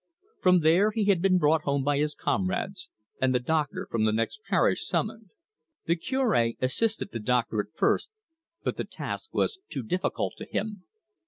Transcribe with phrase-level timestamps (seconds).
[0.41, 2.89] From there he had been brought home by his comrades,
[3.21, 5.29] and the doctor from the next parish summoned.
[5.85, 8.09] The Cure assisted the doctor at first,
[8.63, 10.85] but the task was difficult to him.